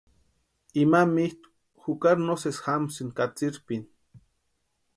Ima 0.83 1.01
mitʼu 1.13 1.47
jukari 1.83 2.21
no 2.27 2.33
sési 2.43 2.61
jamsïnti 2.65 3.15
katsïrhpini. 3.17 3.87